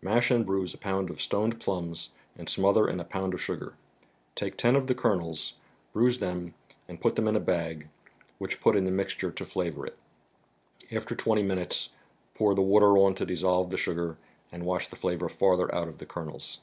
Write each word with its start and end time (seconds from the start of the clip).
Mash 0.00 0.30
and 0.30 0.46
bruise 0.46 0.72
a 0.72 0.78
pound 0.78 1.10
of 1.10 1.20
stoned 1.20 1.60
plums, 1.60 2.08
and 2.34 2.48
smother 2.48 2.88
in 2.88 2.98
a 2.98 3.04
pound 3.04 3.34
of 3.34 3.42
sugar. 3.42 3.74
Take 4.34 4.56
ten 4.56 4.74
of 4.74 4.86
the 4.86 4.94
kernels, 4.94 5.52
bruise 5.92 6.18
them 6.18 6.54
and 6.88 6.98
put 6.98 7.14
them 7.14 7.28
in 7.28 7.36
a 7.36 7.40
bag, 7.40 7.90
which 8.38 8.62
put 8.62 8.74
in 8.74 8.86
the 8.86 8.90
mix¬ 8.90 9.18
ture 9.18 9.30
to 9.32 9.44
flavor 9.44 9.84
it. 9.86 9.98
After 10.90 11.14
twenty 11.14 11.42
minutes 11.42 11.90
pour 12.34 12.54
the 12.54 12.62
water 12.62 12.96
on 12.96 13.14
to 13.16 13.26
dissolve 13.26 13.68
the 13.68 13.76
sugar 13.76 14.16
and 14.50 14.64
wash 14.64 14.88
the 14.88 14.96
flavor 14.96 15.28
farther 15.28 15.72
out 15.74 15.88
of 15.88 15.98
the 15.98 16.06
kernels. 16.06 16.60